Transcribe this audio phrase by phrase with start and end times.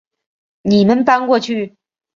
[0.63, 1.75] 你们搬过去